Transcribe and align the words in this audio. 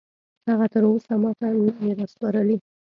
هغه 0.49 0.65
تراوسه 0.73 1.13
ماته 1.23 1.47
نه 1.65 1.71
دي 1.81 1.89
راسپارلي 1.99 2.57